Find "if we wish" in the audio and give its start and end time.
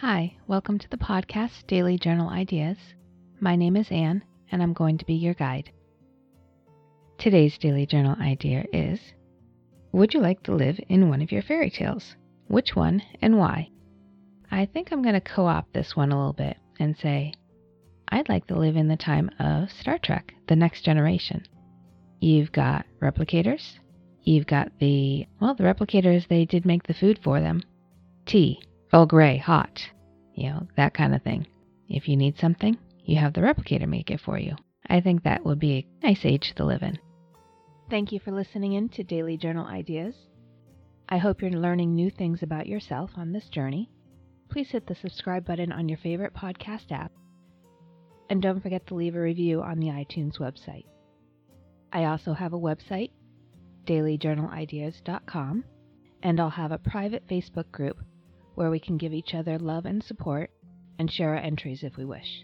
61.84-62.42